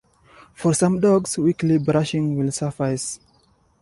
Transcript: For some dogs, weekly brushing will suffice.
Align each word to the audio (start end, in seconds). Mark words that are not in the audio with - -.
For 0.55 0.73
some 0.73 0.99
dogs, 0.99 1.37
weekly 1.37 1.77
brushing 1.77 2.35
will 2.35 2.51
suffice. 2.51 3.19